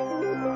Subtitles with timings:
[0.00, 0.49] Bye.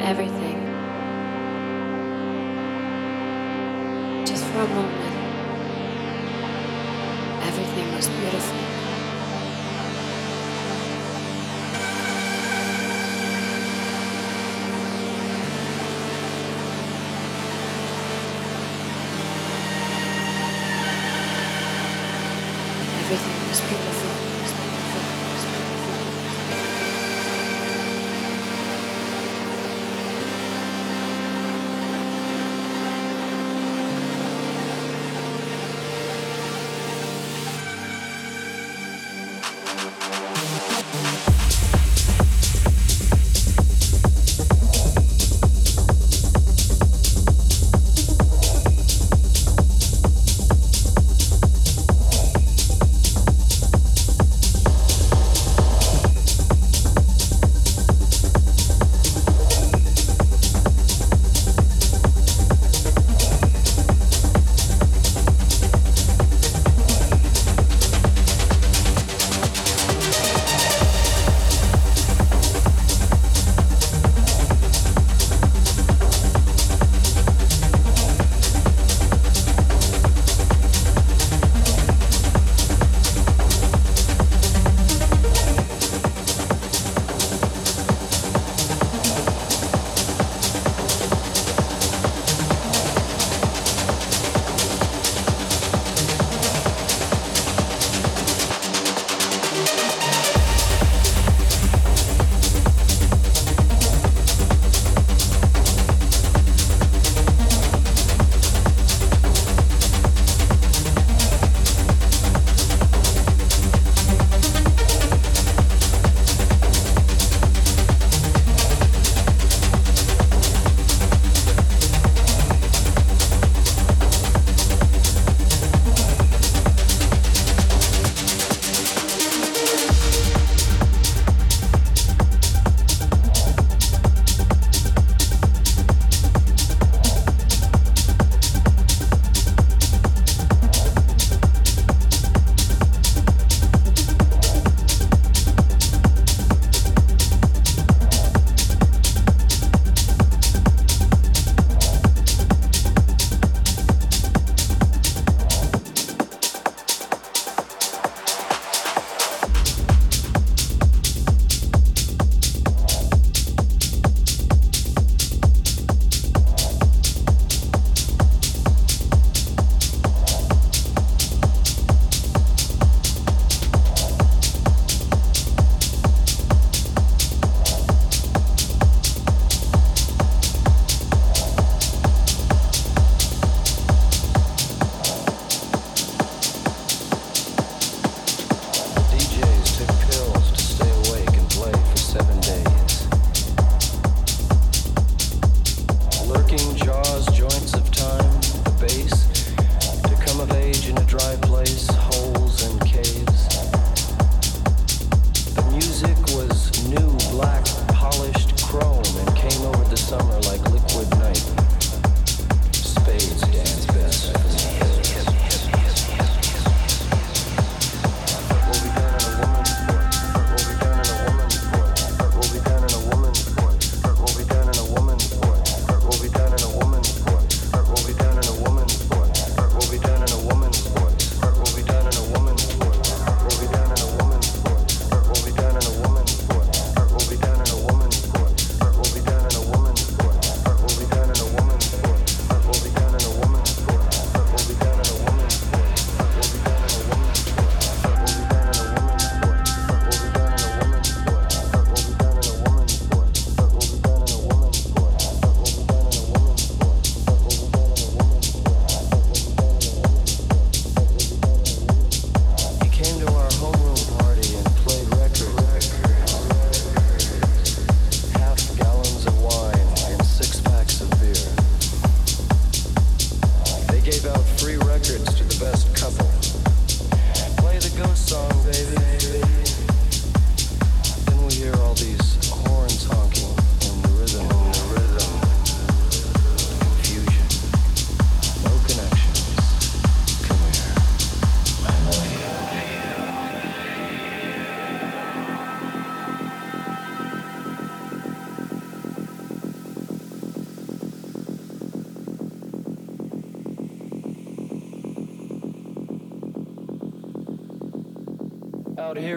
[0.00, 0.58] Everything.
[4.24, 5.16] Just for a moment,
[7.42, 8.79] everything was beautiful.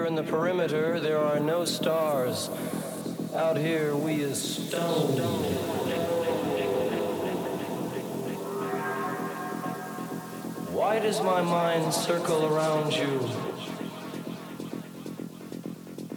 [0.03, 2.49] Here in the perimeter, there are no stars.
[3.33, 5.17] Out here, we is stone.
[10.73, 13.29] Why does my mind circle around you?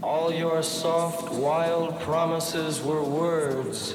[0.03, 3.95] All your soft, wild promises were words,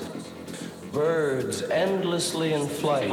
[0.93, 3.11] birds endlessly in flight.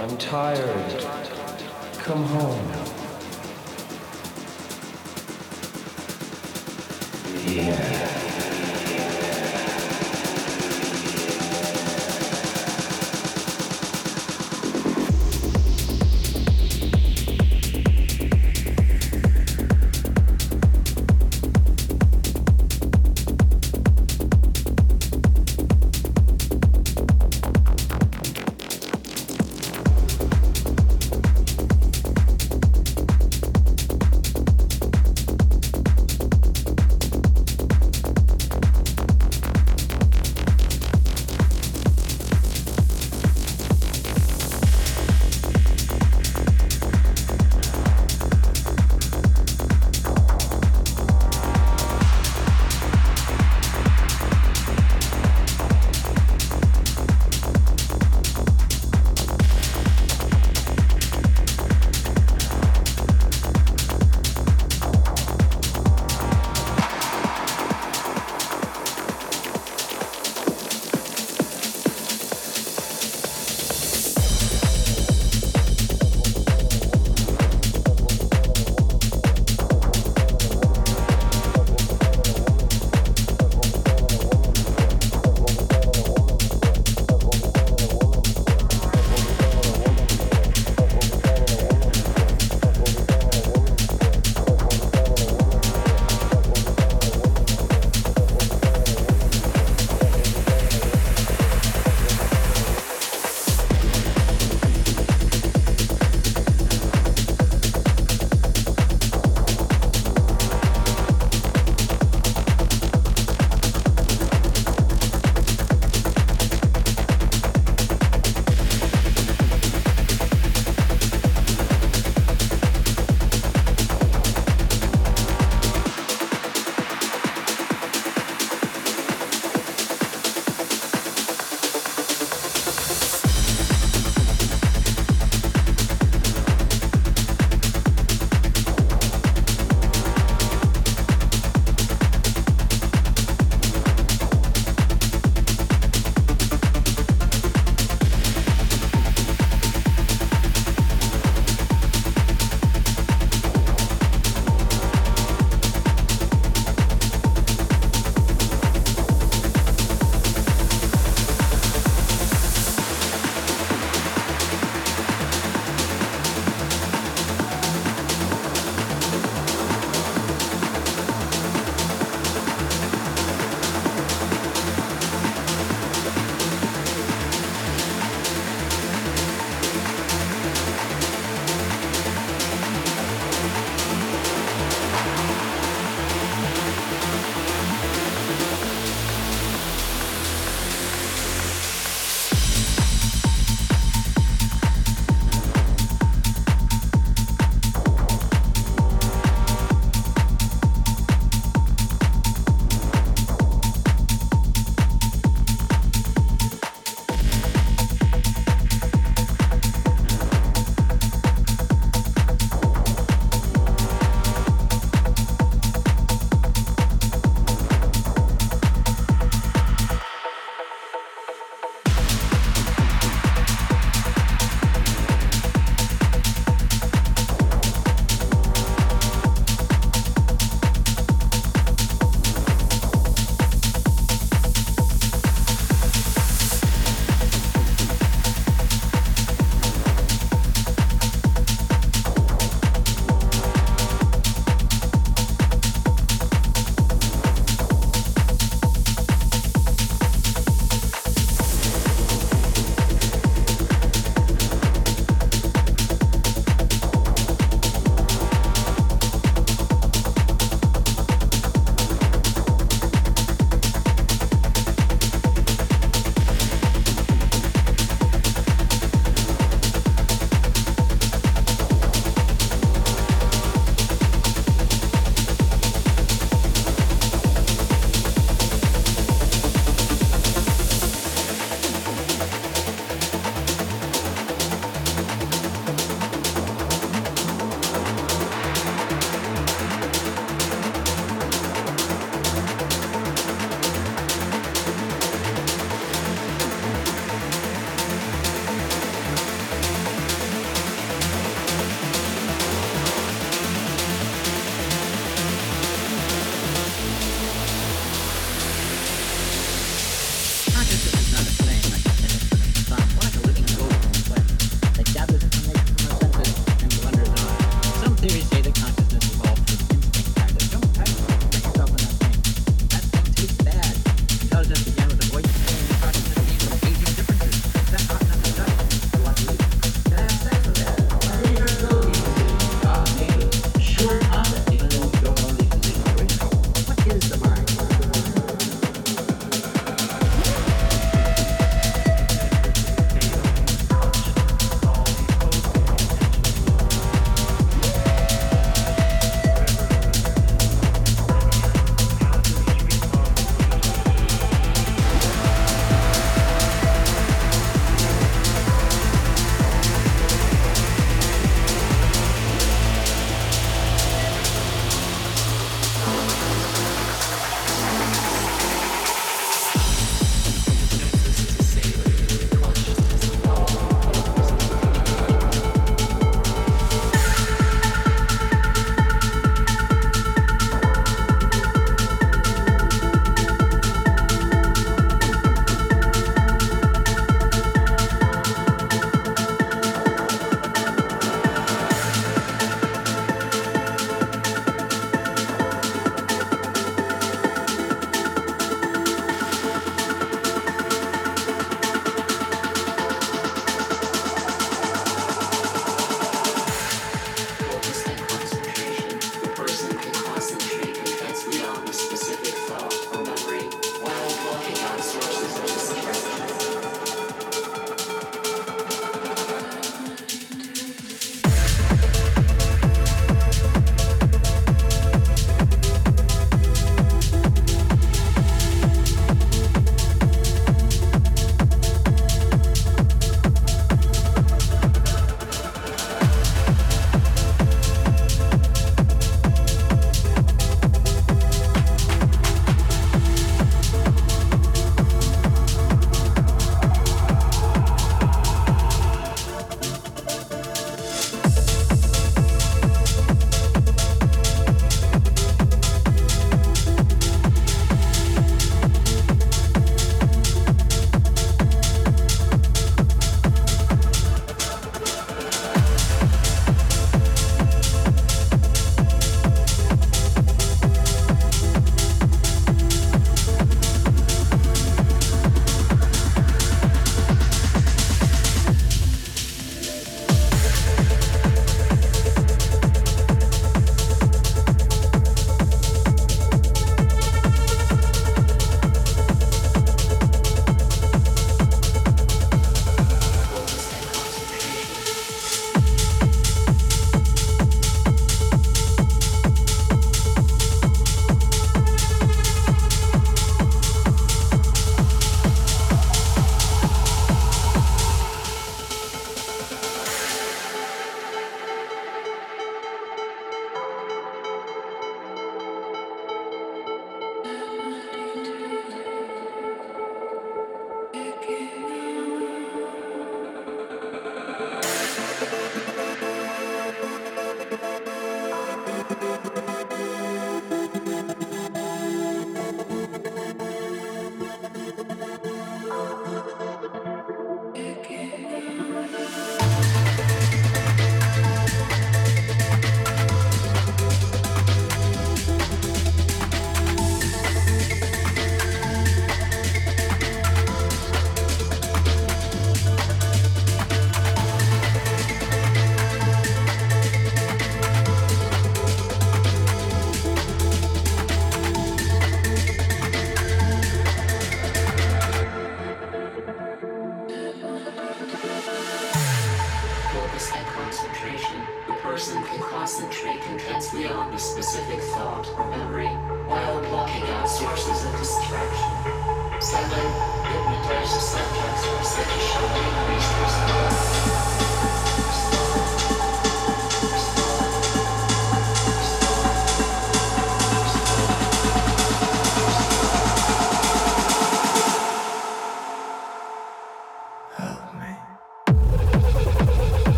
[0.00, 1.26] I'm tired.
[2.06, 2.55] Come home.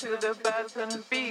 [0.00, 1.27] Them to the birds and bees.